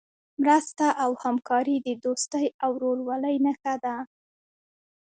مرسته 0.41 0.85
او 1.03 1.11
همکاري 1.23 1.75
د 1.81 1.87
دوستۍ 2.03 2.45
او 2.63 2.69
ورورولۍ 2.75 3.35
نښه 3.45 3.73
ده. 3.83 3.95